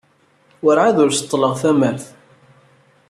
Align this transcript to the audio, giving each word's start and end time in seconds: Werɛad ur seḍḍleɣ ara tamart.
Werɛad 0.63 0.97
ur 1.03 1.11
seḍḍleɣ 1.13 1.51
ara 1.53 1.59
tamart. 1.61 2.05